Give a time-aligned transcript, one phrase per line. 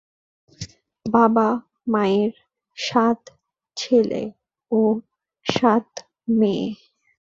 [1.05, 1.47] বাবা
[1.87, 2.31] মায়ের
[2.77, 3.19] সাত
[3.77, 4.23] ছেলে
[4.71, 4.81] ও
[5.45, 5.87] সাত
[6.39, 6.67] মেয়ে।